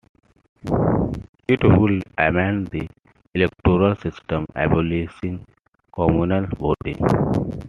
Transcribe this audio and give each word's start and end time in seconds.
It 1.47 1.59
would 1.63 2.03
amend 2.17 2.69
the 2.69 2.89
electoral 3.35 3.95
system, 3.97 4.47
abolishing 4.55 5.45
communal 5.93 6.47
voting. 6.57 6.97